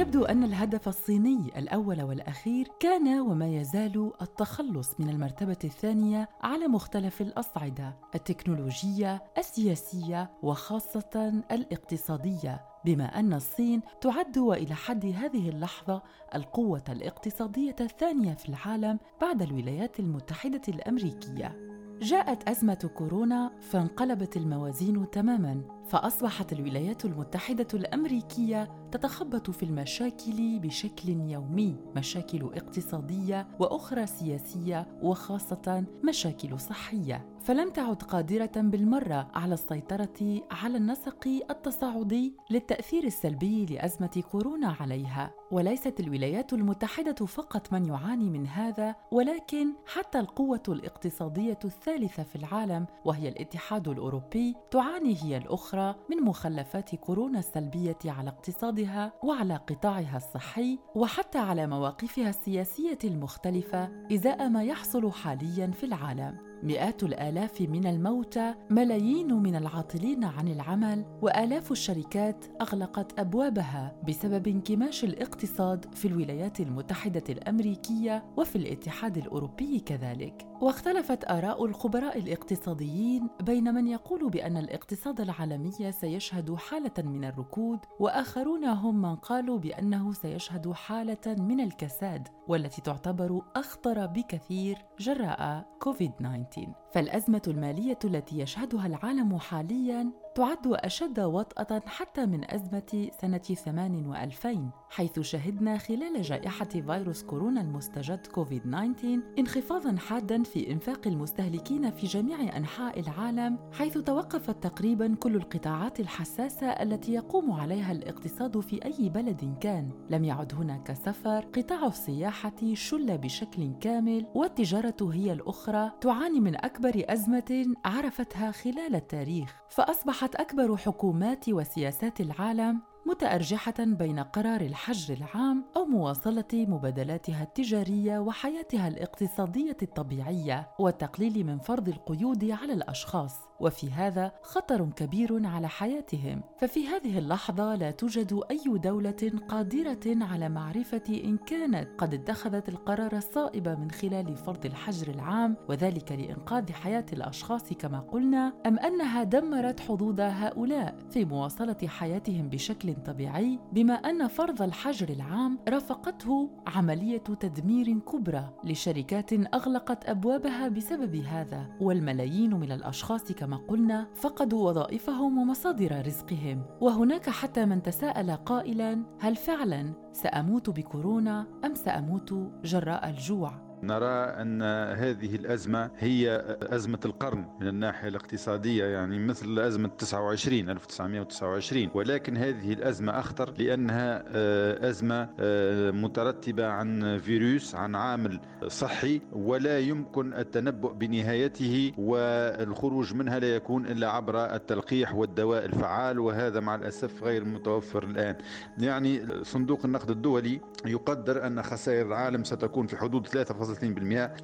يبدو 0.00 0.24
أن 0.24 0.44
الهدف 0.44 0.88
الصيني 0.88 1.58
الأول 1.58 2.02
والأخير 2.02 2.68
كان 2.80 3.20
وما 3.20 3.48
يزال 3.48 4.12
التخلص 4.22 5.00
من 5.00 5.08
المرتبة 5.08 5.56
الثانية 5.64 6.28
على 6.42 6.68
مختلف 6.68 7.20
الأصعدة 7.20 7.96
التكنولوجية، 8.14 9.22
السياسية 9.38 10.30
وخاصة 10.42 11.42
الاقتصادية، 11.52 12.64
بما 12.84 13.04
أن 13.04 13.32
الصين 13.32 13.80
تعد 14.00 14.38
وإلى 14.38 14.74
حد 14.74 15.06
هذه 15.06 15.48
اللحظة 15.48 16.02
القوة 16.34 16.84
الاقتصادية 16.88 17.76
الثانية 17.80 18.34
في 18.34 18.48
العالم 18.48 18.98
بعد 19.20 19.42
الولايات 19.42 20.00
المتحدة 20.00 20.62
الأمريكية. 20.68 21.69
جاءت 22.00 22.48
أزمة 22.48 22.90
كورونا 22.94 23.50
فانقلبت 23.60 24.36
الموازين 24.36 25.10
تماماً، 25.10 25.62
فأصبحت 25.88 26.52
الولايات 26.52 27.04
المتحدة 27.04 27.66
الأمريكية 27.74 28.68
تتخبط 28.92 29.50
في 29.50 29.62
المشاكل 29.62 30.58
بشكل 30.58 31.08
يومي 31.08 31.76
مشاكل 31.96 32.42
اقتصادية 32.42 33.48
وأخرى 33.58 34.06
سياسية 34.06 34.86
وخاصة 35.02 35.84
مشاكل 36.04 36.60
صحية. 36.60 37.29
فلم 37.44 37.70
تعد 37.70 38.02
قادرة 38.02 38.50
بالمرة 38.56 39.28
على 39.34 39.54
السيطرة 39.54 40.42
على 40.50 40.76
النسق 40.76 41.28
التصاعدي 41.50 42.36
للتأثير 42.50 43.04
السلبي 43.04 43.66
لأزمة 43.66 44.22
كورونا 44.32 44.76
عليها. 44.80 45.30
وليست 45.50 46.00
الولايات 46.00 46.52
المتحدة 46.52 47.26
فقط 47.26 47.72
من 47.72 47.86
يعاني 47.86 48.30
من 48.30 48.46
هذا 48.46 48.94
ولكن 49.12 49.72
حتى 49.86 50.18
القوة 50.18 50.62
الاقتصادية 50.68 51.58
الثالثة 51.64 52.22
في 52.22 52.36
العالم 52.36 52.86
وهي 53.04 53.28
الاتحاد 53.28 53.88
الأوروبي 53.88 54.54
تعاني 54.70 55.16
هي 55.22 55.36
الأخرى 55.36 55.94
من 56.10 56.22
مخلفات 56.22 56.94
كورونا 56.94 57.38
السلبية 57.38 57.98
على 58.04 58.28
اقتصاد 58.28 58.70
اقتصادها 58.70 59.12
وعلى 59.22 59.56
قطاعها 59.56 60.16
الصحي 60.16 60.78
وحتى 60.94 61.38
على 61.38 61.66
مواقفها 61.66 62.28
السياسية 62.28 62.98
المختلفة 63.04 64.06
إزاء 64.12 64.48
ما 64.48 64.64
يحصل 64.64 65.12
حاليا 65.12 65.66
في 65.66 65.86
العالم. 65.86 66.49
مئات 66.62 67.02
الآلاف 67.02 67.60
من 67.60 67.86
الموتى 67.86 68.54
ملايين 68.70 69.34
من 69.34 69.56
العاطلين 69.56 70.24
عن 70.24 70.48
العمل 70.48 71.04
وآلاف 71.22 71.72
الشركات 71.72 72.44
أغلقت 72.60 73.20
أبوابها 73.20 73.96
بسبب 74.08 74.48
انكماش 74.48 75.04
الاقتصاد 75.04 75.94
في 75.94 76.08
الولايات 76.08 76.60
المتحدة 76.60 77.24
الأمريكية 77.28 78.24
وفي 78.36 78.56
الاتحاد 78.56 79.16
الأوروبي 79.16 79.80
كذلك. 79.80 80.46
واختلفت 80.60 81.30
آراء 81.30 81.64
الخبراء 81.64 82.18
الاقتصاديين 82.18 83.28
بين 83.42 83.74
من 83.74 83.88
يقول 83.88 84.30
بأن 84.30 84.56
الاقتصاد 84.56 85.20
العالمي 85.20 85.92
سيشهد 85.92 86.54
حالة 86.54 86.90
من 86.98 87.24
الركود 87.24 87.78
وآخرون 88.00 88.64
هم 88.64 89.02
من 89.02 89.16
قالوا 89.16 89.58
بأنه 89.58 90.12
سيشهد 90.12 90.72
حالة 90.72 91.26
من 91.26 91.60
الكساد 91.60 92.28
والتي 92.48 92.82
تعتبر 92.82 93.42
أخطر 93.56 94.06
بكثير 94.06 94.78
جراء 94.98 95.66
كوفيد 95.80 96.10
19 96.12 96.49
Valentin. 96.50 96.74
فالأزمة 96.92 97.42
المالية 97.48 97.98
التي 98.04 98.38
يشهدها 98.38 98.86
العالم 98.86 99.38
حاليا 99.38 100.10
تعد 100.34 100.66
أشد 100.66 101.20
وطأة 101.20 101.82
حتى 101.86 102.26
من 102.26 102.54
أزمة 102.54 103.10
سنة 103.20 103.38
ثمان 103.38 104.06
وألفين 104.06 104.70
حيث 104.90 105.20
شهدنا 105.20 105.78
خلال 105.78 106.22
جائحة 106.22 106.64
فيروس 106.64 107.22
كورونا 107.22 107.60
المستجد 107.60 108.26
كوفيد-19 108.26 109.04
انخفاضا 109.38 109.96
حادا 109.96 110.42
في 110.42 110.72
إنفاق 110.72 111.06
المستهلكين 111.06 111.90
في 111.90 112.06
جميع 112.06 112.56
أنحاء 112.56 113.00
العالم 113.00 113.58
حيث 113.72 113.98
توقفت 113.98 114.62
تقريبا 114.62 115.14
كل 115.14 115.36
القطاعات 115.36 116.00
الحساسة 116.00 116.66
التي 116.66 117.12
يقوم 117.12 117.52
عليها 117.52 117.92
الاقتصاد 117.92 118.60
في 118.60 118.84
أي 118.84 119.08
بلد 119.08 119.56
كان. 119.60 119.90
لم 120.10 120.24
يعد 120.24 120.54
هناك 120.54 120.92
سفر 120.92 121.40
قطاع 121.40 121.86
السياحة 121.86 122.74
شل 122.74 123.18
بشكل 123.18 123.72
كامل 123.80 124.26
والتجارة 124.34 125.10
هي 125.12 125.32
الأخرى 125.32 125.92
تعاني 126.00 126.40
من 126.40 126.56
أكبر 126.80 127.04
أزمة 127.08 127.74
عرفتها 127.84 128.50
خلال 128.50 128.94
التاريخ 128.94 129.62
فأصبحت 129.68 130.34
أكبر 130.34 130.76
حكومات 130.76 131.48
وسياسات 131.48 132.20
العالم 132.20 132.80
متأرجحة 133.06 133.74
بين 133.78 134.18
قرار 134.18 134.60
الحجر 134.60 135.14
العام 135.14 135.64
أو 135.76 135.84
مواصلة 135.84 136.44
مبادلاتها 136.52 137.42
التجارية 137.42 138.18
وحياتها 138.18 138.88
الاقتصادية 138.88 139.76
الطبيعية 139.82 140.70
والتقليل 140.78 141.46
من 141.46 141.58
فرض 141.58 141.88
القيود 141.88 142.50
على 142.50 142.72
الأشخاص. 142.72 143.49
وفي 143.60 143.90
هذا 143.90 144.32
خطر 144.42 144.90
كبير 144.96 145.46
على 145.46 145.68
حياتهم. 145.68 146.42
ففي 146.58 146.88
هذه 146.88 147.18
اللحظة 147.18 147.74
لا 147.74 147.90
توجد 147.90 148.40
أي 148.50 148.64
دولة 148.66 149.32
قادرة 149.48 150.00
على 150.06 150.48
معرفة 150.48 151.02
إن 151.24 151.36
كانت. 151.36 151.88
قد 151.98 152.14
اتخذت 152.14 152.68
القرار 152.68 153.16
الصائب 153.16 153.68
من 153.68 153.90
خلال 153.90 154.36
فرض 154.36 154.66
الحجر 154.66 155.10
العام 155.14 155.56
وذلك 155.68 156.12
لإنقاذ 156.12 156.72
حياة 156.72 157.06
الأشخاص 157.12 157.72
كما 157.72 158.00
قلنا 158.00 158.52
أم 158.66 158.78
أنها 158.78 159.22
دمرت 159.22 159.80
حظوظ 159.80 160.20
هؤلاء؟ 160.20 160.94
في 161.10 161.24
مواصلة 161.24 161.76
حياتهم 161.86 162.48
بشكل 162.48 162.94
طبيعي 162.94 163.58
بما 163.72 163.94
أن 163.94 164.28
فرض 164.28 164.62
الحجر 164.62 165.08
العام 165.08 165.58
رافقته 165.68 166.50
عملية 166.66 167.18
تدمير 167.18 167.98
كبرى 167.98 168.50
لشركات 168.64 169.32
أغلقت 169.32 170.08
أبوابها 170.08 170.68
بسبب 170.68 171.14
هذا. 171.14 171.66
والملايين 171.80 172.54
من 172.54 172.72
الأشخاص 172.72 173.32
كما 173.32 173.49
قلنا 173.56 174.06
فقدوا 174.14 174.68
وظائفهم 174.68 175.38
ومصادر 175.38 176.06
رزقهم 176.06 176.62
وهناك 176.80 177.30
حتى 177.30 177.64
من 177.64 177.82
تساءل 177.82 178.30
قائلا 178.30 179.04
هل 179.20 179.36
فعلا 179.36 179.92
سأموت 180.12 180.70
بكورونا 180.70 181.46
أم 181.64 181.74
سأموت 181.74 182.34
جراء 182.64 183.10
الجوع؟ 183.10 183.69
نرى 183.82 184.24
أن 184.42 184.62
هذه 184.92 185.34
الأزمة 185.34 185.90
هي 185.98 186.44
أزمة 186.62 186.98
القرن 187.04 187.44
من 187.60 187.68
الناحية 187.68 188.08
الاقتصادية 188.08 188.84
يعني 188.84 189.18
مثل 189.18 189.58
أزمة 189.58 189.88
29 189.98 190.70
1929 190.70 191.90
ولكن 191.94 192.36
هذه 192.36 192.72
الأزمة 192.72 193.18
أخطر 193.18 193.54
لأنها 193.58 194.24
آه، 194.28 194.90
أزمة 194.90 195.28
آه، 195.40 195.90
مترتبة 195.90 196.66
عن 196.66 197.18
فيروس 197.18 197.74
عن 197.74 197.94
عامل 197.94 198.40
صحي 198.66 199.20
ولا 199.32 199.78
يمكن 199.78 200.34
التنبؤ 200.34 200.92
بنهايته 200.92 201.92
والخروج 201.98 203.14
منها 203.14 203.38
لا 203.38 203.56
يكون 203.56 203.86
إلا 203.86 204.10
عبر 204.10 204.54
التلقيح 204.54 205.14
والدواء 205.14 205.64
الفعال 205.64 206.18
وهذا 206.18 206.60
مع 206.60 206.74
الأسف 206.74 207.22
غير 207.22 207.44
متوفر 207.44 208.04
الآن. 208.04 208.36
يعني 208.78 209.22
صندوق 209.42 209.84
النقد 209.84 210.10
الدولي 210.10 210.60
يقدر 210.86 211.46
أن 211.46 211.62
خسائر 211.62 212.06
العالم 212.06 212.44
ستكون 212.44 212.86
في 212.86 212.96
حدود 212.96 213.26
3 213.26 213.54
3.2% 213.54 213.69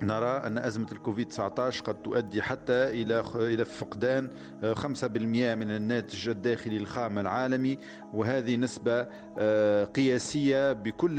نرى 0.03 0.43
أن 0.47 0.59
أزمة 0.59 0.87
الكوفيد 0.93 1.29
19 1.29 1.85
قد 1.85 2.03
تؤدي 2.03 2.43
حتى 2.43 2.73
إلى 2.73 3.25
إلى 3.35 3.65
فقدان 3.65 4.31
5% 4.75 5.51
آه، 5.51 5.55
من 5.55 5.71
الناتج 5.71 6.29
الداخلي 6.29 6.77
الخام 6.77 7.19
العالمي. 7.19 7.79
وهذه 8.17 8.57
نسبة 8.57 9.07
آه، 9.39 9.85
قياسية 9.85 10.73
بكل 10.73 11.17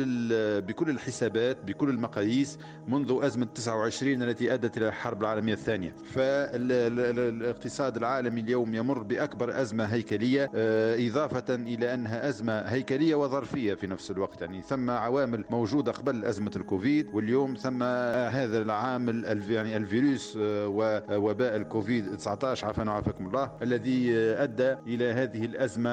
بكل 0.62 0.90
الحسابات 0.90 1.58
بكل 1.66 1.90
المقاييس 1.90 2.60
منذ 2.88 3.20
أزمة 3.22 3.48
29 3.56 4.24
التي 4.24 4.54
أدت 4.54 4.78
إلى 4.78 4.88
الحرب 4.88 5.22
العالمية 5.22 5.54
الثانية. 5.54 5.94
فالاقتصاد 6.14 7.98
العالمي 7.98 8.42
اليوم 8.42 8.76
يمر 8.76 9.04
بأكبر 9.04 9.62
أزمة 9.62 9.86
هيكلية 9.86 10.52
آه، 10.56 11.08
إضافة 11.08 11.56
إلى 11.56 11.94
أنها 11.94 12.30
أزمة 12.30 12.54
هيكلية 12.60 13.16
وظرفية 13.16 13.74
في 13.74 13.88
نفس 13.88 14.12
الوقت. 14.12 14.42
يعني 14.42 14.62
ثم 14.62 14.90
عوامل 14.90 15.44
موجودة 15.50 15.92
قبل 15.92 16.26
أزمة 16.26 16.52
الكوفيد 16.56 17.08
واليوم 17.14 17.54
ثم 17.56 17.84
هذا 17.84 18.62
العامل 18.62 19.46
يعني 19.50 19.78
الفيروس 19.78 20.38
آه، 20.42 20.68
ووباء 20.68 21.56
الكوفيد 21.56 22.18
19 22.18 22.68
عافانا 22.68 22.92
وعافاكم 22.92 23.28
الله 23.28 23.52
الذي 23.62 24.16
أدى 24.18 24.76
إلى 24.88 25.12
هذه 25.12 25.46
الأزمة 25.46 25.92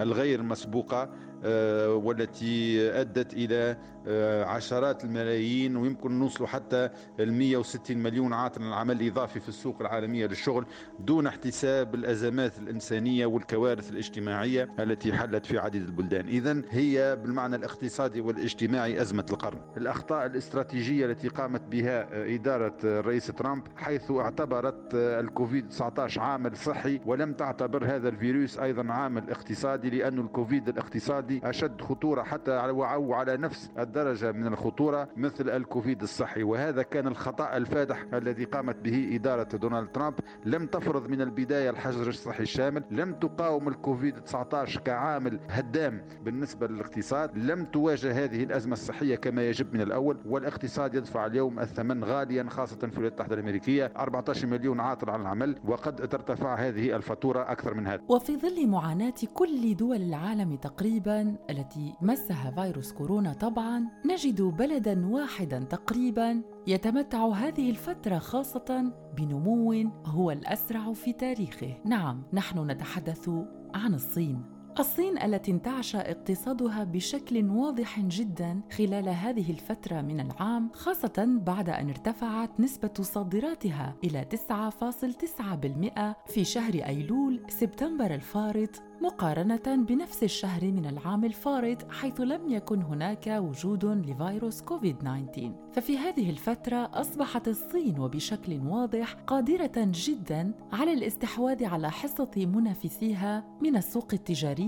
الغير 0.00 0.42
مسبوقة 0.42 1.08
آه، 1.44 1.94
والتي 1.94 2.90
أدت 3.00 3.34
إلى 3.34 3.76
آه، 4.06 4.44
عشرات 4.44 5.04
الملايين 5.04 5.76
ويمكن 5.76 6.18
نوصل 6.18 6.46
حتى 6.46 6.90
ال 7.20 7.32
160 7.32 7.98
مليون 7.98 8.32
عاطل 8.32 8.62
العمل 8.62 9.00
الإضافي 9.00 9.40
في 9.40 9.48
السوق 9.48 9.76
العالمية 9.80 10.26
للشغل 10.26 10.66
دون 10.98 11.26
احتساب 11.26 11.94
الأزمات 11.94 12.58
الإنسانية 12.58 13.26
والكوارث 13.26 13.90
الاجتماعية 13.90 14.68
التي 14.78 15.12
حلت 15.12 15.46
في 15.46 15.58
عديد 15.58 15.82
البلدان، 15.82 16.28
اذا 16.28 16.62
هي 16.70 17.18
بالمعنى 17.22 17.56
الاقتصادي 17.56 18.20
والاجتماعي 18.20 19.02
أزمة 19.02 19.26
القرن. 19.30 19.58
الأخطاء 19.76 20.26
الاستراتيجية 20.26 21.06
التي 21.06 21.28
قامت 21.28 21.62
بها 21.70 22.08
آه، 22.12 22.34
إدارة 22.34 22.76
الرئيس 22.84 23.26
ترامب 23.26 23.62
حيث 23.76 24.10
اعتبرت 24.10 24.94
الكوفيد 24.94 25.68
19 25.68 26.20
عامل 26.20 26.56
صحي 26.56 27.00
ولم 27.06 27.32
تعتبر 27.32 27.84
هذا 27.84 28.08
الفيروس 28.08 28.58
أيضا 28.58 28.92
عامل 28.92 29.30
اقتصادي 29.30 29.69
لأن 29.76 30.18
الكوفيد 30.18 30.68
الاقتصادي 30.68 31.00
اقتصادي 31.00 31.40
أشد 31.50 31.80
خطورة 31.80 32.22
حتى 32.22 32.52
أو 32.52 33.12
على 33.14 33.36
نفس 33.36 33.70
الدرجة 33.78 34.32
من 34.32 34.46
الخطورة 34.46 35.08
مثل 35.16 35.50
الكوفيد 35.50 36.02
الصحي. 36.02 36.42
وهذا 36.42 36.82
كان 36.82 37.06
الخطأ 37.06 37.56
الفادح 37.56 38.04
الذي 38.14 38.44
قامت 38.44 38.76
به 38.76 39.10
إدارة 39.14 39.56
دونالد 39.56 39.88
ترامب. 39.88 40.14
لم 40.44 40.66
تفرض 40.66 41.08
من 41.08 41.20
البداية 41.20 41.70
الحجر 41.70 42.08
الصحي 42.08 42.42
الشامل 42.42 42.84
لم 42.90 43.14
تقاوم 43.14 43.68
الكوفيد 43.68 44.20
19 44.20 44.80
كعامل 44.80 45.40
هدام 45.48 46.02
بالنسبة 46.24 46.66
للاقتصاد. 46.66 47.38
لم 47.38 47.64
تواجه 47.64 48.24
هذه 48.24 48.42
الأزمة 48.44 48.72
الصحية 48.72 49.16
كما 49.16 49.48
يجب 49.48 49.74
من 49.74 49.80
الأول. 49.80 50.18
والاقتصاد 50.26 50.94
يدفع 50.94 51.26
اليوم 51.26 51.60
الثمن 51.60 52.04
غاليا 52.04 52.46
خاصة 52.50 52.76
في 52.76 52.84
الولايات 52.84 53.12
المتحدة 53.12 53.34
الأمريكية. 53.34 53.92
14 53.96 54.46
مليون 54.46 54.80
عاطل 54.80 55.10
عن 55.10 55.20
العمل 55.20 55.58
وقد 55.64 56.08
ترتفع 56.08 56.54
هذه 56.54 56.96
الفاتورة 56.96 57.52
أكثر 57.52 57.74
من 57.74 57.86
هذا. 57.86 58.02
وفي 58.08 58.36
ظل 58.36 58.66
معاناة 58.68 59.14
كل 59.34 59.59
دول 59.60 59.96
العالم 59.96 60.56
تقريبا 60.56 61.36
التي 61.50 61.94
مسها 62.02 62.50
فيروس 62.50 62.92
كورونا 62.92 63.32
طبعا 63.32 63.88
نجد 64.06 64.42
بلدا 64.42 65.06
واحدا 65.06 65.58
تقريبا 65.58 66.42
يتمتع 66.66 67.28
هذه 67.28 67.70
الفترة 67.70 68.18
خاصة 68.18 68.92
بنمو 69.16 69.90
هو 70.06 70.30
الأسرع 70.30 70.92
في 70.92 71.12
تاريخه. 71.12 71.76
نعم 71.84 72.22
نحن 72.32 72.70
نتحدث 72.70 73.30
عن 73.74 73.94
الصين. 73.94 74.59
الصين 74.80 75.22
التي 75.22 75.50
انتعش 75.50 75.96
اقتصادها 75.96 76.84
بشكل 76.84 77.44
واضح 77.44 78.00
جدا 78.00 78.60
خلال 78.72 79.08
هذه 79.08 79.50
الفترة 79.50 80.00
من 80.00 80.20
العام 80.20 80.70
خاصة 80.72 81.38
بعد 81.46 81.70
أن 81.70 81.88
ارتفعت 81.88 82.60
نسبة 82.60 82.92
صادراتها 83.00 83.94
إلى 84.04 84.26
9.9% 84.32 86.32
في 86.32 86.44
شهر 86.44 86.74
أيلول 86.74 87.40
سبتمبر 87.48 88.14
الفارط 88.14 88.82
مقارنة 89.00 89.76
بنفس 89.76 90.22
الشهر 90.22 90.64
من 90.64 90.86
العام 90.86 91.24
الفارط 91.24 91.92
حيث 91.92 92.20
لم 92.20 92.48
يكن 92.48 92.82
هناك 92.82 93.26
وجود 93.26 93.84
لفيروس 93.84 94.62
كوفيد 94.62 94.98
19 94.98 95.52
ففي 95.72 95.98
هذه 95.98 96.30
الفترة 96.30 96.76
أصبحت 96.76 97.48
الصين 97.48 97.98
وبشكل 97.98 98.60
واضح 98.66 99.12
قادرة 99.12 99.72
جدا 99.76 100.52
على 100.72 100.92
الاستحواذ 100.92 101.64
على 101.64 101.90
حصة 101.90 102.30
منافسيها 102.36 103.44
من 103.60 103.76
السوق 103.76 104.14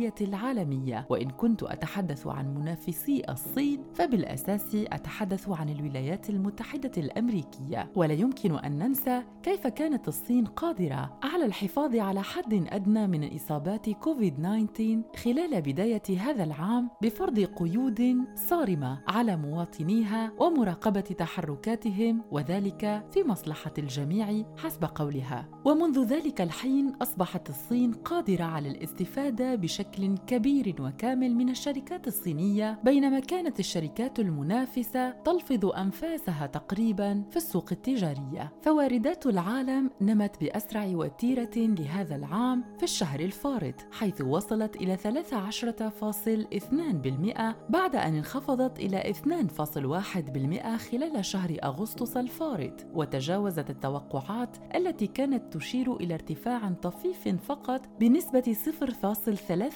التجارية 0.08 0.28
العالمية 0.28 1.06
وإن 1.08 1.30
كنت 1.30 1.62
أتحدث 1.62 2.26
عن 2.26 2.54
منافسي 2.54 3.22
الصين 3.28 3.84
فبالأساس 3.94 4.74
أتحدث 4.74 5.48
عن 5.48 5.68
الولايات 5.68 6.30
المتحدة 6.30 6.90
الأمريكية 6.96 7.92
ولا 7.96 8.12
يمكن 8.12 8.58
أن 8.58 8.78
ننسى 8.78 9.22
كيف 9.42 9.66
كانت 9.66 10.08
الصين 10.08 10.44
قادرة 10.44 11.18
على 11.22 11.44
الحفاظ 11.44 11.96
على 11.96 12.22
حد 12.22 12.54
أدنى 12.54 13.06
من 13.06 13.34
إصابات 13.34 13.90
كوفيد 13.90 14.12
كوفيد 14.32 14.72
19 14.72 15.02
خلال 15.24 15.62
بداية 15.62 16.18
هذا 16.18 16.44
العام 16.44 16.90
بفرض 17.02 17.40
قيود 17.40 18.24
صارمة 18.34 19.00
على 19.08 19.36
مواطنيها 19.36 20.32
ومراقبة 20.38 21.00
تحركاتهم 21.00 22.22
وذلك 22.30 23.04
في 23.10 23.24
مصلحة 23.24 23.72
الجميع 23.78 24.44
حسب 24.56 24.84
قولها. 24.84 25.48
ومنذ 25.64 26.04
ذلك 26.04 26.40
الحين 26.40 26.94
أصبحت 27.02 27.50
الصين 27.50 27.92
قادرة 27.92 28.44
على 28.44 28.68
الاستفادة 28.68 29.54
بشكل 29.54 29.81
كبير 30.26 30.74
وكامل 30.80 31.34
من 31.34 31.48
الشركات 31.48 32.06
الصينية 32.06 32.78
بينما 32.84 33.20
كانت 33.20 33.60
الشركات 33.60 34.18
المنافسة 34.18 35.10
تلفظ 35.10 35.66
أنفاسها 35.66 36.46
تقريبا 36.46 37.24
في 37.30 37.36
السوق 37.36 37.68
التجارية. 37.72 38.52
فواردات 38.62 39.26
العالم 39.26 39.90
نمت 40.00 40.40
بأسرع 40.40 40.86
وتيرة 40.86 41.56
لهذا 41.56 42.16
العام 42.16 42.64
في 42.78 42.82
الشهر 42.82 43.20
الفارط 43.20 43.74
حيث 43.92 44.12
حيث 44.12 44.20
وصلت 44.20 44.76
إلى 44.76 44.96
13.2% 44.96 47.54
بعد 47.68 47.96
أن 47.96 48.14
انخفضت 48.14 48.78
إلى 48.78 49.14
2.1% 49.14 50.76
خلال 50.76 51.24
شهر 51.24 51.56
أغسطس 51.62 52.16
الفارط 52.16 52.86
وتجاوزت 52.94 53.70
التوقعات 53.70 54.56
التي 54.74 55.06
كانت 55.06 55.56
تشير 55.56 55.96
إلى 55.96 56.14
ارتفاع 56.14 56.72
طفيف 56.82 57.28
فقط 57.28 57.88
بنسبة 58.00 58.56
0.3% 58.64 59.71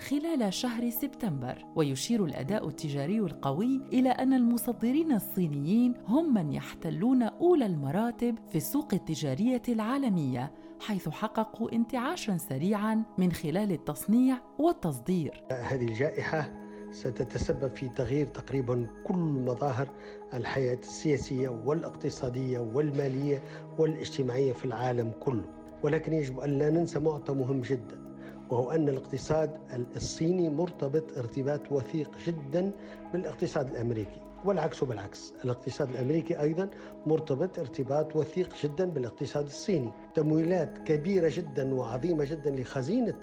خلال 0.00 0.52
شهر 0.54 0.90
سبتمبر 0.90 1.64
ويشير 1.76 2.24
الأداء 2.24 2.68
التجاري 2.68 3.18
القوي 3.18 3.80
إلى 3.92 4.10
أن 4.10 4.32
المصدرين 4.32 5.12
الصينيين 5.12 5.94
هم 6.06 6.34
من 6.34 6.52
يحتلون 6.52 7.22
أولى 7.22 7.66
المراتب 7.66 8.38
في 8.48 8.56
السوق 8.56 8.94
التجارية 8.94 9.62
العالمية 9.68 10.52
حيث 10.80 11.08
حققوا 11.08 11.72
انتعاشا 11.72 12.36
سريعا 12.36 13.02
من 13.18 13.32
خلال 13.32 13.72
التصنيع 13.72 14.38
والتصدير. 14.58 15.44
هذه 15.50 15.84
الجائحة 15.84 16.52
ستتسبب 16.90 17.76
في 17.76 17.88
تغيير 17.88 18.26
تقريبا 18.26 18.86
كل 19.04 19.18
مظاهر 19.18 19.88
الحياة 20.34 20.78
السياسية 20.78 21.48
والاقتصادية 21.48 22.58
والمالية 22.58 23.42
والاجتماعية 23.78 24.52
في 24.52 24.64
العالم 24.64 25.12
كله. 25.20 25.44
ولكن 25.82 26.12
يجب 26.12 26.40
أن 26.40 26.58
لا 26.58 26.70
ننسى 26.70 26.98
معطى 26.98 27.32
مهم 27.32 27.60
جدا. 27.60 28.05
وهو 28.50 28.70
أن 28.70 28.88
الاقتصاد 28.88 29.50
الصيني 29.96 30.48
مرتبط 30.50 31.18
ارتباط 31.18 31.72
وثيق 31.72 32.10
جدا 32.26 32.70
بالاقتصاد 33.12 33.70
الأمريكي 33.70 34.20
والعكس 34.44 34.84
بالعكس 34.84 35.32
الاقتصاد 35.44 35.90
الأمريكي 35.90 36.40
أيضا 36.40 36.68
مرتبط 37.06 37.58
ارتباط 37.58 38.16
وثيق 38.16 38.54
جدا 38.64 38.84
بالاقتصاد 38.84 39.44
الصيني. 39.44 39.92
تمويلات 40.14 40.78
كبيرة 40.78 41.30
جدا 41.34 41.74
وعظيمة 41.74 42.24
جدا 42.24 42.50
لخزينة 42.50 43.14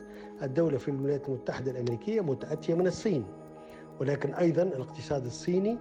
الدولة 0.44 0.78
في 0.78 0.92
الولايات 0.92 1.30
المتحدة 1.30 1.72
الأمريكية 1.72 2.22
متأتية 2.22 2.74
من 2.74 2.88
الصين. 2.88 3.26
ولكن 4.00 4.34
أيضا 4.34 4.64
الاقتصاد 4.64 5.26
الصيني 5.26 5.78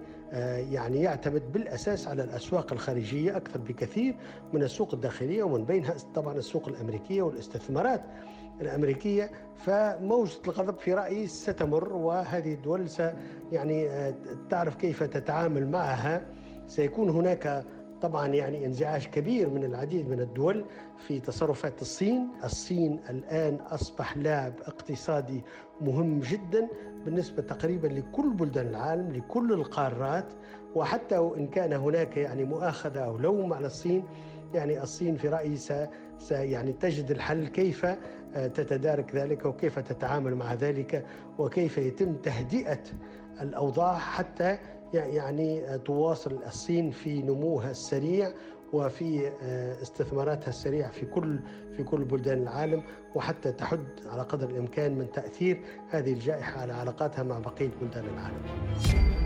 يعني 0.71 1.01
يعتمد 1.01 1.51
بالأساس 1.51 2.07
على 2.07 2.23
الأسواق 2.23 2.73
الخارجية 2.73 3.37
أكثر 3.37 3.59
بكثير 3.59 4.15
من 4.53 4.63
السوق 4.63 4.93
الداخلية 4.93 5.43
ومن 5.43 5.65
بينها 5.65 5.95
طبعا 6.15 6.33
السوق 6.37 6.67
الأمريكية 6.67 7.21
والاستثمارات 7.21 8.01
الأمريكية. 8.61 9.31
فموجة 9.57 10.37
الغضب 10.47 10.77
في 10.79 10.93
رأيي 10.93 11.27
ستمر 11.27 11.93
وهذه 11.93 12.53
الدول 12.53 12.87
يعني 13.51 13.89
آه، 13.89 14.13
تعرف 14.49 14.75
كيف 14.75 15.03
تتعامل 15.03 15.71
معها. 15.71 16.21
سيكون 16.67 17.09
هناك 17.09 17.63
طبعا 18.03 18.27
يعني 18.27 18.65
انزعاج 18.65 19.05
كبير 19.05 19.49
من 19.49 19.63
العديد 19.63 20.09
من 20.09 20.19
الدول 20.19 20.65
في 21.07 21.19
تصرفات 21.19 21.81
الصين، 21.81 22.27
الصين 22.43 22.99
الآن 23.09 23.55
أصبح 23.55 24.17
لاعب 24.17 24.53
اقتصادي 24.65 25.41
مهم 25.81 26.19
جدا 26.19 26.67
بالنسبة 27.05 27.41
تقريبا 27.41 27.87
لكل 27.87 28.29
بلدان 28.33 28.67
العالم، 28.67 29.11
لكل 29.11 29.53
القارات 29.53 30.25
وحتى 30.75 31.17
وإن 31.17 31.47
كان 31.47 31.73
هناك 31.73 32.17
يعني 32.17 32.43
مؤاخذة 32.43 32.99
أو 32.99 33.17
لوم 33.17 33.53
على 33.53 33.67
الصين 33.67 34.03
يعني 34.53 34.83
الصين 34.83 35.15
في 35.15 35.29
رأيي 35.29 35.55
س 35.57 35.73
يعني 36.31 36.73
تجد 36.73 37.11
الحل 37.11 37.47
كيف 37.47 37.85
آه، 37.85 38.47
تتدارك 38.47 39.15
ذلك 39.15 39.45
وكيف 39.45 39.79
تتعامل 39.79 40.35
مع 40.35 40.53
ذلك 40.53 41.05
وكيف 41.37 41.77
يتم 41.77 42.15
تهدئة 42.15 42.83
الأوضاع 43.41 43.97
حتى 43.97 44.57
يعني 44.93 45.73
آه، 45.73 45.77
تواصل 45.77 46.39
الصين 46.45 46.91
في 46.91 47.21
نموها 47.21 47.71
السريع 47.71 48.33
وفي 48.73 49.27
آه، 49.43 49.81
استثماراتها 49.81 50.49
السريعه 50.49 50.91
في 50.91 51.05
كل 51.05 51.39
في 51.77 51.83
كل 51.83 52.03
بلدان 52.03 52.41
العالم 52.41 52.83
وحتى 53.15 53.51
تحد 53.51 53.85
على 54.05 54.21
قدر 54.21 54.49
الإمكان 54.49 54.97
من 54.97 55.11
تأثير 55.11 55.61
هذه 55.89 56.13
الجائحة 56.13 56.61
على 56.61 56.73
علاقاتها 56.73 57.23
مع 57.23 57.39
بقية 57.39 57.71
بلدان 57.81 58.05
العالم. 58.05 59.22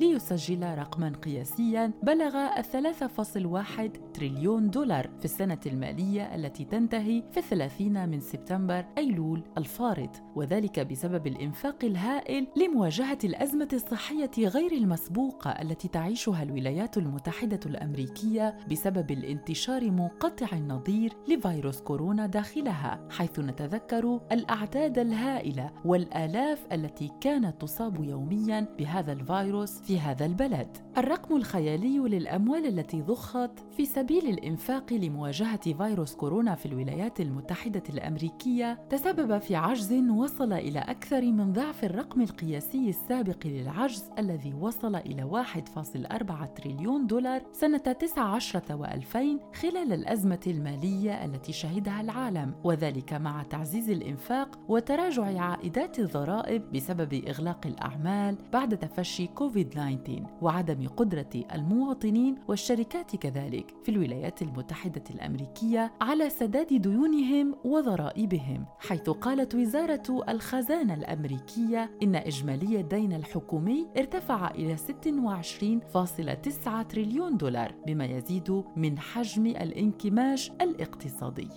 ليسجل 0.00 0.78
رقما 0.78 1.12
قياسيا 1.24 1.92
بلغ 2.02 2.48
3.1 2.62 3.90
تريليون 4.14 4.70
دولار 4.70 5.10
في 5.18 5.24
السنة 5.24 5.60
المالية 5.66 6.34
التي 6.34 6.64
تنتهي 6.64 7.22
في 7.32 7.36
الثلاثين 7.38 8.08
من 8.08 8.20
سبتمبر 8.20 8.84
أيلول 8.98 9.42
الفارط 9.58 10.22
وذلك 10.36 10.80
بسبب 10.80 11.26
الإنفاق 11.26 11.75
الانفاق 11.76 11.84
الهائل 11.84 12.46
لمواجهة 12.56 13.18
الأزمة 13.24 13.68
الصحية 13.72 14.30
غير 14.38 14.72
المسبوقه 14.72 15.50
التي 15.50 15.88
تعيشها 15.88 16.42
الولايات 16.42 16.96
المتحدة 16.96 17.60
الأمريكية 17.66 18.56
بسبب 18.70 19.10
الانتشار 19.10 19.90
منقطع 19.90 20.46
النظير 20.52 21.12
لفيروس 21.28 21.80
كورونا 21.80 22.26
داخلها 22.26 23.00
حيث 23.10 23.38
نتذكر 23.38 24.20
الأعداد 24.32 24.98
الهائلة 24.98 25.70
والآلاف 25.84 26.66
التي 26.72 27.10
كانت 27.20 27.60
تصاب 27.60 28.04
يوميا 28.04 28.66
بهذا 28.78 29.12
الفيروس 29.12 29.80
في 29.80 30.00
هذا 30.00 30.26
البلد. 30.26 30.76
الرقم 30.98 31.36
الخيالي 31.36 31.98
للأموال 31.98 32.66
التي 32.66 33.02
ضخت 33.02 33.50
في 33.76 33.86
سبيل 33.86 34.26
الإنفاق 34.28 34.92
لمواجهة 34.92 35.72
فيروس 35.72 36.14
كورونا 36.14 36.54
في 36.54 36.66
الولايات 36.66 37.20
المتحدة 37.20 37.82
الأمريكية 37.90 38.78
تسبب 38.90 39.38
في 39.38 39.56
عجز 39.56 39.92
وصل 39.92 40.52
إلى 40.52 40.78
أكثر 40.78 41.22
من 41.22 41.52
ضعف 41.52 41.65
الرقم 41.82 42.20
القياسي 42.20 42.88
السابق 42.88 43.46
للعجز 43.46 44.10
الذي 44.18 44.54
وصل 44.54 44.96
إلى 44.96 45.44
1.4 45.44 46.46
تريليون 46.56 47.06
دولار 47.06 47.42
سنة 47.52 47.78
19 47.78 48.60
و2000 48.60 49.56
خلال 49.56 49.92
الأزمة 49.92 50.40
المالية 50.46 51.24
التي 51.24 51.52
شهدها 51.52 52.00
العالم. 52.00 52.54
وذلك 52.64 53.12
مع 53.12 53.42
تعزيز 53.42 53.90
الإنفاق 53.90 54.58
وتراجع 54.68 55.40
عائدات 55.40 55.98
الضرائب 55.98 56.72
بسبب 56.72 57.14
إغلاق 57.28 57.66
الأعمال 57.66 58.36
بعد 58.52 58.78
تفشي 58.78 59.26
كوفيد-19 59.26 60.42
وعدم 60.42 60.88
قدرة 60.88 61.44
المواطنين 61.54 62.34
والشركات 62.48 63.16
كذلك 63.16 63.74
في 63.84 63.88
الولايات 63.88 64.42
المتحدة 64.42 65.04
الأمريكية 65.10 65.92
على 66.00 66.30
سداد 66.30 66.82
ديونهم 66.82 67.54
وضرائبهم 67.64 68.66
حيث 68.78 69.10
قالت 69.10 69.54
وزارة 69.54 70.24
الخزانة 70.28 70.94
الأمريكية. 70.94 71.55
الأمريكية 71.56 71.90
إن 72.02 72.16
إجمالي 72.16 72.80
الدين 72.80 73.12
الحكومي 73.12 73.86
ارتفع 73.98 74.50
إلى 74.50 74.76
26.9 74.76 76.86
تريليون 76.88 77.36
دولار 77.36 77.74
بما 77.86 78.04
يزيد 78.04 78.64
من 78.76 78.98
حجم 78.98 79.46
الانكماش 79.46 80.50
الاقتصادي. 80.60 81.48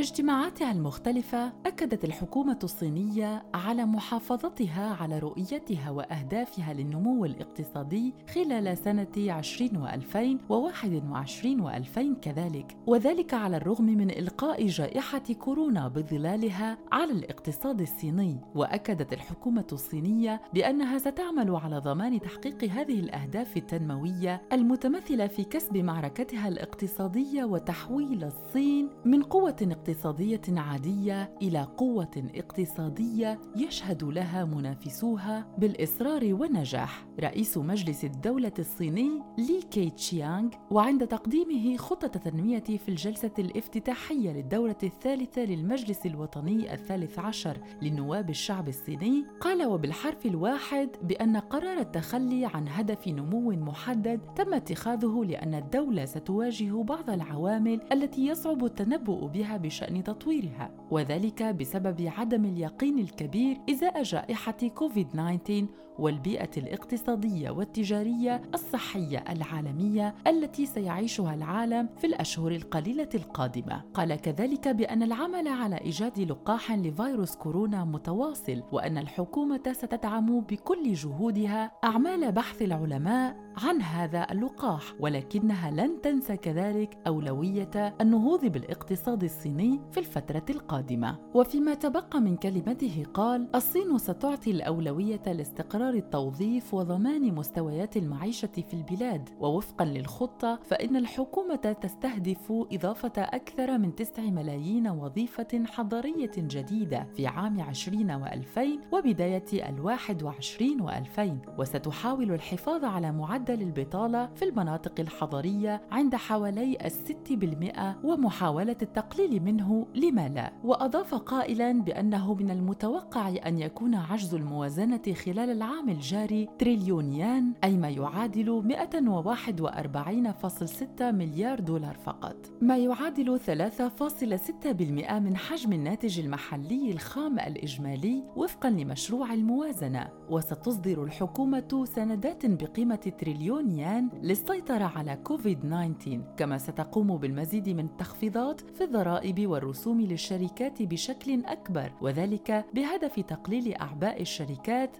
في 0.00 0.06
اجتماعاتها 0.06 0.72
المختلفة 0.72 1.52
أكدت 1.66 2.04
الحكومة 2.04 2.58
الصينية 2.64 3.42
على 3.54 3.84
محافظتها 3.84 4.96
على 5.00 5.18
رؤيتها 5.18 5.90
وأهدافها 5.90 6.72
للنمو 6.72 7.24
الاقتصادي 7.24 8.14
خلال 8.34 8.78
سنة 8.78 9.06
20 9.16 9.70
و2000 9.70 10.52
و21 10.52 11.44
و2000 11.62 12.20
كذلك. 12.22 12.76
وذلك 12.86 13.34
على 13.34 13.56
الرغم 13.56 13.84
من 13.84 14.10
إلقاء 14.10 14.66
جائحة 14.66 15.22
كورونا 15.38 15.88
بظلالها 15.88 16.78
على 16.92 17.12
الاقتصاد 17.12 17.80
الصيني. 17.80 18.40
وأكدت 18.54 19.12
الحكومة 19.12 19.66
الصينية 19.72 20.42
بأنها 20.54 20.98
ستعمل 20.98 21.56
على 21.56 21.78
ضمان 21.78 22.20
تحقيق 22.20 22.64
هذه 22.64 23.00
الأهداف 23.00 23.56
التنموية 23.56 24.42
المتمثلة 24.52 25.26
في 25.26 25.44
كسب 25.44 25.76
معركتها 25.76 26.48
الاقتصادية 26.48 27.44
وتحويل 27.44 28.24
الصين 28.24 28.88
من 29.04 29.22
قوة 29.22 29.56
اقتصادية 29.62 29.89
اقتصادية 29.90 30.40
عادية 30.48 31.36
إلى 31.42 31.62
قوة 31.76 32.30
اقتصادية 32.34 33.40
يشهد 33.56 34.04
لها 34.04 34.44
منافسوها 34.44 35.46
بالإصرار 35.58 36.34
والنجاح. 36.34 37.06
رئيس 37.20 37.58
مجلس 37.58 38.04
الدولة 38.04 38.52
الصيني 38.58 39.22
لي 39.38 39.62
كي 39.70 39.90
تشيانغ 39.90 40.48
وعند 40.70 41.06
تقديمه 41.06 41.76
خطة 41.76 42.08
تنميه 42.08 42.60
في 42.60 42.88
الجلسة 42.88 43.30
الافتتاحية 43.38 44.32
للدوره 44.32 44.78
الثالثة 44.82 45.42
للمجلس 45.42 46.06
الوطني 46.06 46.74
الثالث 46.74 47.18
عشر 47.18 47.58
لنواب 47.82 48.30
الشعب 48.30 48.68
الصيني 48.68 49.24
قال 49.40 49.66
وبالحرف 49.66 50.26
الواحد 50.26 50.88
بأن 51.02 51.36
قرار 51.36 51.78
التخلي 51.78 52.46
عن 52.46 52.68
هدف 52.68 53.08
نمو 53.08 53.50
محدد 53.50 54.20
تم 54.36 54.54
اتخاذه 54.54 55.24
لأن 55.24 55.54
الدولة 55.54 56.04
ستواجه 56.04 56.82
بعض 56.82 57.10
العوامل 57.10 57.80
التي 57.92 58.26
يصعب 58.26 58.64
التنبؤ 58.64 59.26
بها 59.26 59.56
بشان 59.80 60.04
تطويرها 60.04 60.70
وذلك 60.90 61.42
بسبب 61.42 62.12
عدم 62.16 62.44
اليقين 62.44 62.98
الكبير 62.98 63.56
إزاء 63.70 64.02
جائحة 64.02 64.68
كوفيد 64.74 65.08
19 65.08 65.66
والبيئة 66.00 66.50
الاقتصادية 66.56 67.50
والتجارية 67.50 68.42
الصحية 68.54 69.24
العالمية 69.28 70.14
التي 70.26 70.66
سيعيشها 70.66 71.34
العالم 71.34 71.88
في 71.98 72.06
الأشهر 72.06 72.52
القليلة 72.52 73.08
القادمة. 73.14 73.82
قال 73.94 74.14
كذلك 74.14 74.68
بأن 74.68 75.02
العمل 75.02 75.48
على 75.48 75.76
إيجاد 75.76 76.20
لقاح 76.20 76.72
لفيروس 76.72 77.36
كورونا 77.36 77.84
متواصل 77.84 78.62
وأن 78.72 78.98
الحكومة 78.98 79.72
ستدعم 79.72 80.40
بكل 80.40 80.92
جهودها 80.92 81.72
أعمال 81.84 82.32
بحث 82.32 82.62
العلماء 82.62 83.36
عن 83.56 83.82
هذا 83.82 84.26
اللقاح. 84.30 84.82
ولكنها 85.00 85.70
لن 85.70 86.00
تنسى 86.00 86.36
كذلك 86.36 86.98
أولوية 87.06 87.94
النهوض 88.00 88.46
بالاقتصاد 88.46 89.24
الصيني 89.24 89.80
في 89.92 90.00
الفترة 90.00 90.44
القادمة. 90.50 91.18
وفيما 91.34 91.74
تبقى 91.74 92.20
من 92.20 92.36
كلمته 92.36 93.04
قال 93.14 93.48
الصين 93.54 93.98
ستعطي 93.98 94.50
الأولوية 94.50 95.22
لاستقرار 95.26 95.89
قرار 95.90 95.98
التوظيف 95.98 96.74
وضمان 96.74 97.34
مستويات 97.34 97.96
المعيشة 97.96 98.46
في 98.46 98.74
البلاد. 98.74 99.28
ووفقا 99.40 99.84
للخطة 99.84 100.58
فإن 100.64 100.96
الحكومة 100.96 101.76
تستهدف 101.82 102.52
إضافة 102.72 103.12
أكثر 103.18 103.78
من 103.78 103.94
9 103.94 104.30
ملايين 104.30 104.88
وظيفة 104.88 105.64
حضريه 105.66 106.30
جديدة 106.36 107.06
في 107.16 107.26
عام 107.26 107.60
20 107.60 108.24
و2000 108.24 108.60
وبداية 108.92 109.44
ال21 109.44 110.62
و2000 110.82 111.58
وستحاول 111.58 112.32
الحفاظ 112.32 112.84
على 112.84 113.12
معدل 113.12 113.62
البطالة 113.62 114.26
في 114.34 114.44
المناطق 114.44 115.00
الحضرية 115.00 115.82
عند 115.90 116.14
حوالي 116.14 116.78
الست 116.84 117.32
بالمئة 117.32 117.98
ومحاولة 118.04 118.76
التقليل 118.82 119.42
منه 119.42 119.86
لما 119.94 120.28
لا. 120.28 120.52
وأضاف 120.64 121.14
قائلا 121.14 121.72
بأنه 121.72 122.34
من 122.34 122.50
المتوقع 122.50 123.28
أن 123.46 123.58
يكون 123.58 123.94
عجز 123.94 124.34
الموازنة 124.34 125.02
خلال 125.24 125.50
العام 125.50 125.69
الجاري 125.70 126.48
تريليون 126.58 127.12
يان 127.12 127.52
أي 127.64 127.76
ما 127.76 127.88
يعادل 127.88 128.62
141.6 128.62 131.02
مليار 131.02 131.60
دولار 131.60 131.94
فقط. 131.94 132.36
ما 132.60 132.76
يعادل 132.76 133.40
3.6% 133.40 135.12
من 135.12 135.36
حجم 135.36 135.72
الناتج 135.72 136.20
المحلي 136.20 136.92
الخام 136.92 137.38
الإجمالي 137.38 138.24
وفقا 138.36 138.70
لمشروع 138.70 139.32
الموازنة. 139.32 140.08
وستصدر 140.30 141.04
الحكومة 141.04 141.84
سندات 141.94 142.46
بقيمة 142.46 143.12
تريليون 143.18 143.70
يان 143.70 144.08
للسيطرة 144.22 144.84
على 144.84 145.16
كوفيد 145.24 145.60
19 145.60 146.20
كما 146.36 146.58
ستقوم 146.58 147.16
بالمزيد 147.16 147.68
من 147.68 147.84
التخفيضات 147.84 148.60
في 148.60 148.84
الضرائب 148.84 149.46
والرسوم 149.46 150.00
للشركات 150.00 150.82
بشكل 150.82 151.44
أكبر 151.44 151.92
وذلك 152.00 152.64
بهدف 152.74 153.20
تقليل 153.20 153.74
أعباء 153.74 154.22
الشركات 154.22 154.96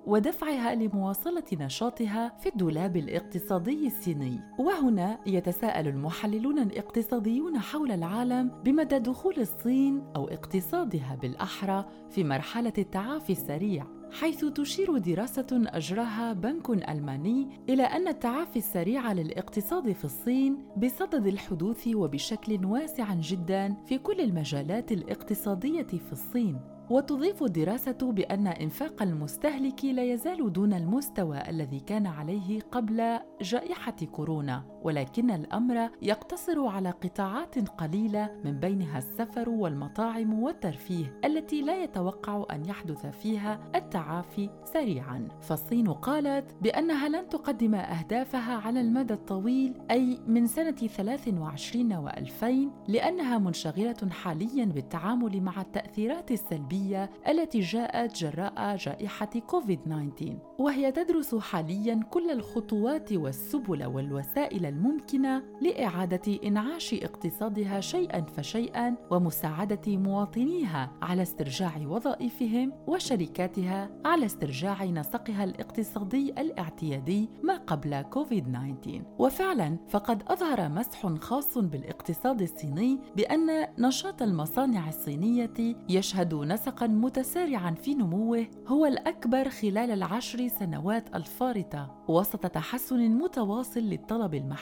ودفعها 0.60 0.74
لمواصلة 0.74 1.44
نشاطها 1.52 2.32
في 2.38 2.48
الدولاب 2.48 2.96
الاقتصادي 2.96 3.86
الصيني. 3.86 4.40
وهنا 4.58 5.18
يتساءل 5.26 5.88
المحللون 5.88 6.58
الاقتصاديون 6.58 7.58
حول 7.58 7.92
العالم 7.92 8.50
بمدى 8.64 8.98
دخول 8.98 9.34
الصين 9.38 10.02
أو 10.16 10.28
اقتصادها 10.28 11.18
بالأحرى 11.22 11.84
في 12.10 12.24
مرحلة 12.24 12.72
التعافي 12.78 13.32
السريع 13.32 13.86
حيث 14.12 14.44
تشير 14.44 14.98
دراسة 14.98 15.46
أجراها 15.52 16.32
بنك 16.32 16.70
ألماني 16.70 17.48
إلى 17.68 17.82
أن 17.82 18.08
التعافي 18.08 18.56
السريع 18.56 19.12
للاقتصاد 19.12 19.92
في 19.92 20.04
الصين 20.04 20.56
بصدد 20.76 21.26
الحدوث 21.26 21.88
وبشكل 21.94 22.64
واسع 22.66 23.14
جدا 23.14 23.74
في 23.86 23.98
كل 23.98 24.20
المجالات 24.20 24.92
الاقتصادية 24.92 25.82
في 25.82 26.12
الصين. 26.12 26.79
وتضيف 26.90 27.42
الدراسة 27.42 28.12
بأن 28.12 28.46
إنفاق 28.46 29.02
المستهلك 29.02 29.84
لا 29.84 30.04
يزال 30.04 30.52
دون 30.52 30.72
المستوى 30.72 31.48
الذي 31.48 31.80
كان 31.80 32.06
عليه 32.06 32.60
قبل 32.60 33.18
جائحة 33.40 33.96
كورونا، 34.12 34.79
ولكن 34.82 35.30
الأمر 35.30 35.90
يقتصر 36.02 36.66
على 36.66 36.90
قطاعات 36.90 37.68
قليلة 37.68 38.30
من 38.44 38.60
بينها 38.60 38.98
السفر 38.98 39.48
والمطاعم 39.50 40.42
والترفيه 40.42 41.20
التي 41.24 41.62
لا 41.62 41.82
يتوقع 41.82 42.44
أن 42.50 42.64
يحدث 42.64 43.06
فيها 43.06 43.70
التعافي 43.74 44.50
سريعا. 44.64 45.28
فالصين 45.40 45.92
قالت 45.92 46.56
بأنها 46.62 47.08
لن 47.08 47.28
تقدم 47.28 47.74
أهدافها 47.74 48.54
على 48.54 48.80
المدى 48.80 49.14
الطويل 49.14 49.74
أي 49.90 50.20
من 50.26 50.46
سنة 50.46 50.70
23 50.70 52.08
و2000 52.08 52.44
لأنها 52.88 53.38
منشغلة 53.38 54.08
حاليا 54.10 54.64
بالتعامل 54.64 55.40
مع 55.40 55.60
التأثيرات 55.60 56.30
السلبية 56.30 56.90
الصحية 56.90 57.10
التي 57.28 57.60
جاءت 57.60 58.16
جراء 58.16 58.76
جائحة 58.76 59.30
كوفيد-19 59.46 60.24
وهي 60.58 60.92
تدرس 60.92 61.34
حاليا 61.34 62.00
كل 62.10 62.30
الخطوات 62.30 63.12
والسبل 63.12 63.84
والوسائل 63.84 64.66
الممكنة 64.70 65.42
لإعادة 65.60 66.38
إنعاش 66.44 66.94
اقتصادها 66.94 67.80
شيئا 67.80 68.20
فشيئا 68.20 68.94
ومساعدة 69.10 69.96
مواطنيها 69.96 70.92
على 71.02 71.22
استرجاع 71.22 71.72
وظائفهم 71.86 72.72
وشركاتها 72.86 73.90
على 74.04 74.26
استرجاع 74.26 74.84
نسقها 74.84 75.44
الاقتصادي 75.44 76.30
الاعتيادي 76.38 77.28
ما 77.42 77.56
قبل 77.56 78.02
كوفيد-19 78.02 78.88
وفعلا 79.18 79.76
فقد 79.88 80.22
أظهر 80.28 80.68
مسح 80.68 81.06
خاص 81.06 81.58
بالاقتصاد 81.58 82.42
الصيني 82.42 83.00
بأن 83.16 83.66
نشاط 83.78 84.22
المصانع 84.22 84.88
الصينية 84.88 85.76
يشهد 85.88 86.34
نسق 86.34 86.70
نسقا 86.70 86.86
متسارعا 86.86 87.70
في 87.70 87.94
نموه 87.94 88.46
هو 88.66 88.86
الأكبر 88.86 89.48
خلال 89.48 89.90
العشر 89.90 90.48
سنوات 90.48 91.14
الفارطة 91.14 92.04
وسط 92.08 92.46
تحسن 92.46 93.08
متواصل 93.08 93.80
للطلب 93.80 94.34
المحلي. 94.34 94.59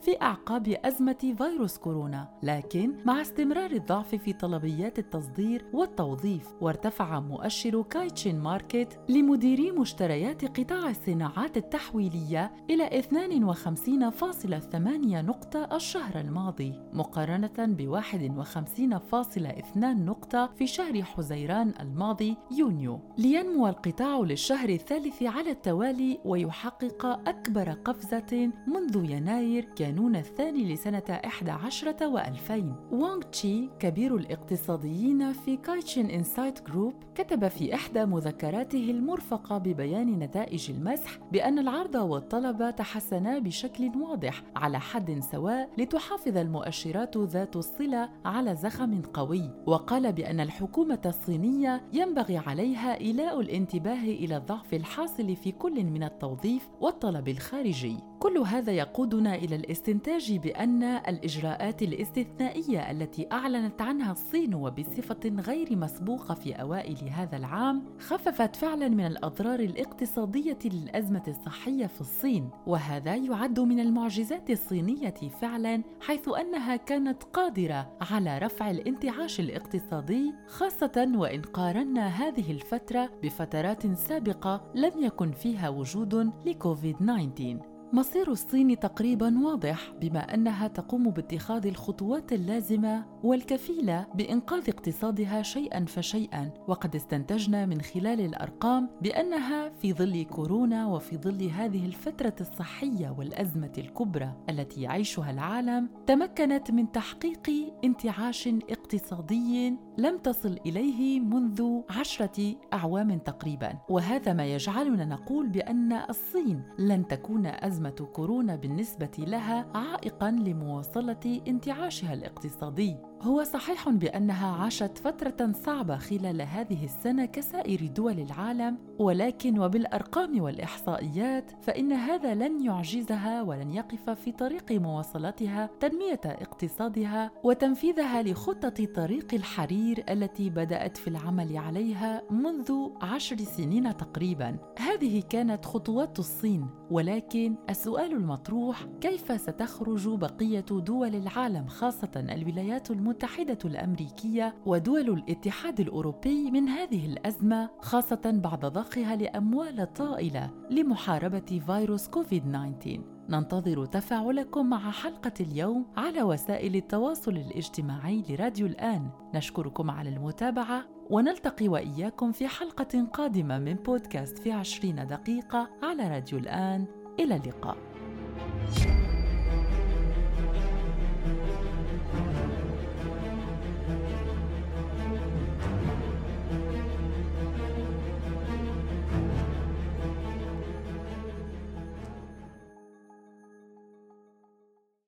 في 0.00 0.22
أعقاب 0.22 0.68
أزمة 0.84 1.34
فيروس 1.38 1.78
كورونا 1.78 2.28
لكن 2.42 2.94
مع 3.04 3.20
استمرار 3.20 3.70
الضعف 3.70 4.14
في 4.14 4.32
طلبيات 4.32 4.98
التصدير 4.98 5.64
والتوظيف 5.72 6.48
وارتفع 6.60 7.20
مؤشر 7.20 7.82
كايتشين 7.82 8.38
ماركت 8.40 8.98
لمديري 9.08 9.70
مشتريات 9.70 10.60
قطاع 10.60 10.90
الصناعات 10.90 11.56
التحويلية 11.56 12.52
إلى 12.70 13.02
52.8 13.02 14.76
نقطة 15.14 15.76
الشهر 15.76 16.20
الماضي 16.20 16.72
مقارنة 16.92 17.52
ب 17.58 18.00
51.2 18.00 19.76
نقطة 19.76 20.46
في 20.46 20.66
شهر 20.66 21.02
حزيران 21.02 21.74
الماضي 21.80 22.36
يونيو. 22.58 23.00
لينمو 23.18 23.68
القطاع 23.68 24.18
للشهر 24.18 24.68
الثالث 24.68 25.22
على 25.22 25.50
التوالي 25.50 26.18
ويحقق 26.24 27.06
أكبر 27.28 27.70
قفزة 27.70 28.50
منذ 28.66 29.10
يناير 29.10 29.31
كانون 29.76 30.16
الثاني 30.16 30.72
لسنة 30.72 31.02
11 31.10 31.92
و2000 31.92 32.92
وونغ 32.92 33.20
تشي 33.22 33.68
كبير 33.78 34.16
الاقتصاديين 34.16 35.32
في 35.32 35.56
كايشين 35.56 36.06
إنسايت 36.10 36.62
جروب 36.66 36.94
كتب 37.14 37.48
في 37.48 37.74
إحدى 37.74 38.04
مذكراته 38.04 38.90
المرفقة 38.90 39.58
ببيان 39.58 40.18
نتائج 40.18 40.70
المسح 40.70 41.18
بأن 41.32 41.58
العرض 41.58 41.94
والطلب 41.94 42.74
تحسنا 42.76 43.38
بشكل 43.38 43.90
واضح 43.96 44.42
على 44.56 44.80
حد 44.80 45.20
سواء 45.32 45.70
لتحافظ 45.78 46.36
المؤشرات 46.36 47.16
ذات 47.16 47.56
الصلة 47.56 48.08
على 48.24 48.56
زخم 48.56 49.02
قوي 49.02 49.50
وقال 49.66 50.12
بأن 50.12 50.40
الحكومة 50.40 51.00
الصينية 51.06 51.82
ينبغي 51.92 52.36
عليها 52.36 53.00
إيلاء 53.00 53.40
الانتباه 53.40 54.02
إلى 54.02 54.36
الضعف 54.36 54.74
الحاصل 54.74 55.36
في 55.36 55.52
كل 55.52 55.84
من 55.84 56.02
التوظيف 56.02 56.68
والطلب 56.80 57.28
الخارجي. 57.28 57.96
كل 58.22 58.38
هذا 58.38 58.72
يقودنا 58.72 59.34
إلى 59.34 59.56
الاستنتاج 59.56 60.36
بأن 60.36 60.82
الإجراءات 60.82 61.82
الاستثنائية 61.82 62.90
التي 62.90 63.26
أعلنت 63.32 63.82
عنها 63.82 64.12
الصين 64.12 64.54
وبصفة 64.54 65.20
غير 65.24 65.76
مسبوقة 65.76 66.34
في 66.34 66.52
أوائل 66.52 67.08
هذا 67.08 67.36
العام 67.36 67.84
خففت 67.98 68.56
فعلا 68.56 68.88
من 68.88 69.06
الأضرار 69.06 69.60
الاقتصادية 69.60 70.58
للأزمة 70.64 71.22
الصحية 71.28 71.86
في 71.86 72.00
الصين، 72.00 72.50
وهذا 72.66 73.14
يعد 73.14 73.60
من 73.60 73.80
المعجزات 73.80 74.50
الصينية 74.50 75.14
فعلا 75.40 75.82
حيث 76.00 76.28
أنها 76.28 76.76
كانت 76.76 77.22
قادرة 77.22 77.96
على 78.10 78.38
رفع 78.38 78.70
الانتعاش 78.70 79.40
الاقتصادي 79.40 80.32
خاصة 80.48 81.12
وإن 81.14 81.42
قارنا 81.42 82.06
هذه 82.06 82.52
الفترة 82.52 83.10
بفترات 83.22 83.96
سابقة 83.96 84.72
لم 84.74 84.92
يكن 85.04 85.32
فيها 85.32 85.68
وجود 85.68 86.30
لكوفيد 86.46 86.96
19 86.96 87.71
مصير 87.94 88.30
الصين 88.30 88.78
تقريبا 88.78 89.38
واضح 89.44 89.92
بما 90.00 90.34
أنها 90.34 90.68
تقوم 90.68 91.10
باتخاذ 91.10 91.66
الخطوات 91.66 92.32
اللازمة 92.32 93.04
والكفيلة 93.22 94.06
بإنقاذ 94.14 94.68
اقتصادها 94.68 95.42
شيئا 95.42 95.84
فشيئا. 95.84 96.50
وقد 96.68 96.94
استنتجنا 96.96 97.66
من 97.66 97.80
خلال 97.80 98.20
الأرقام 98.20 98.90
بأنها 99.02 99.68
في 99.68 99.92
ظل 99.92 100.22
كورونا 100.22 100.86
وفي 100.86 101.16
ظل 101.16 101.42
هذه 101.42 101.86
الفترة 101.86 102.34
الصحية 102.40 103.14
والأزمة 103.18 103.72
الكبرى 103.78 104.32
التي 104.50 104.82
يعيشها 104.82 105.30
العالم 105.30 105.88
تمكنت 106.06 106.70
من 106.70 106.92
تحقيق 106.92 107.50
انتعاش 107.84 108.48
اقتصادي 108.48 109.76
لم 109.98 110.18
تصل 110.18 110.58
إليه 110.66 111.20
منذ 111.20 111.80
عشرة 111.90 112.54
أعوام 112.72 113.18
تقريبا. 113.18 113.78
وهذا 113.88 114.32
ما 114.32 114.46
يجعلنا 114.46 115.04
نقول 115.04 115.48
بأن 115.48 115.92
الصين 115.92 116.62
لن 116.78 117.06
تكون 117.08 117.46
أزمة 117.46 117.81
أزمة 117.82 118.08
كورونا 118.12 118.56
بالنسبة 118.56 119.10
لها 119.18 119.66
عائقا 119.74 120.30
لمواصلة 120.30 121.40
انتعاشها 121.48 122.14
الاقتصادي. 122.14 122.96
هو 123.22 123.44
صحيح 123.44 123.88
بأنها 123.88 124.56
عاشت 124.62 124.98
فترة 124.98 125.52
صعبة 125.52 125.96
خلال 125.96 126.42
هذه 126.42 126.84
السنة 126.84 127.24
كسائر 127.24 127.86
دول 127.86 128.20
العالم 128.20 128.78
ولكن 128.98 129.58
وبالأرقام 129.58 130.40
والإحصائيات 130.42 131.50
فإن 131.60 131.92
هذا 131.92 132.34
لن 132.34 132.64
يعجزها 132.64 133.42
ولن 133.42 133.70
يقف 133.70 134.10
في 134.10 134.32
طريق 134.32 134.72
مواصلتها 134.72 135.70
تنمية 135.80 136.20
اقتصادها 136.24 137.30
وتنفيذها 137.44 138.22
لخطة 138.22 138.84
طريق 138.84 139.34
الحرير 139.34 140.04
التي 140.08 140.50
بدأت 140.50 140.96
في 140.96 141.08
العمل 141.08 141.56
عليها 141.56 142.22
منذ 142.30 142.72
عشر 143.02 143.36
سنين 143.36 143.96
تقريبا. 143.96 144.56
هذه 144.78 145.22
كانت 145.30 145.64
خطوات 145.64 146.18
الصين 146.18 146.66
ولكن 146.90 147.56
السؤال 147.70 148.12
المطروح 148.12 148.86
كيف 149.00 149.40
ستخرج 149.40 150.08
بقية 150.08 150.64
دول 150.70 151.14
العالم 151.14 151.66
خاصة 151.66 152.10
الولايات 152.16 152.90
المتحدة؟ 152.90 153.11
المتحدة 153.12 153.58
الأمريكية 153.64 154.54
ودول 154.66 155.08
الاتحاد 155.08 155.80
الأوروبي 155.80 156.50
من 156.50 156.68
هذه 156.68 157.06
الأزمة 157.06 157.70
خاصة 157.80 158.20
بعد 158.24 158.66
ضخها 158.66 159.16
لأموال 159.16 159.92
طائلة 159.92 160.50
لمحاربة 160.70 161.60
فيروس 161.66 162.08
كوفيد 162.08 162.42
19 162.42 163.00
ننتظر 163.28 163.86
تفاعلكم 163.86 164.70
مع 164.70 164.90
حلقة 164.90 165.32
اليوم 165.40 165.86
على 165.96 166.22
وسائل 166.22 166.76
التواصل 166.76 167.30
الاجتماعي 167.30 168.24
لراديو 168.28 168.66
الآن. 168.66 169.10
نشكركم 169.34 169.90
على 169.90 170.08
المتابعة 170.08 170.84
ونلتقي 171.10 171.68
وإياكم 171.68 172.32
في 172.32 172.48
حلقة 172.48 173.04
قادمة 173.12 173.58
من 173.58 173.74
بودكاست 173.74 174.38
في 174.38 174.52
عشرين 174.52 175.06
دقيقة 175.06 175.70
على 175.82 176.08
راديو 176.08 176.38
الآن. 176.38 176.86
إلى 177.20 177.36
اللقاء. 177.36 177.76